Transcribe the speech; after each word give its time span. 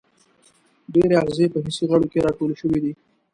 ډېری 0.93 1.15
آخذې 1.23 1.45
په 1.53 1.57
حسي 1.65 1.85
غړو 1.89 2.05
کې 2.11 2.19
را 2.25 2.31
ټولې 2.37 2.55
شوي 2.61 2.79
دي. 2.83 2.93